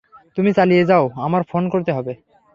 তুমি 0.37 0.51
চালিয়ে 0.53 0.83
যাও, 0.85 1.05
আমার 1.17 1.41
ফোন 1.43 1.63
করতে 1.69 1.91
হবে। 1.91 2.13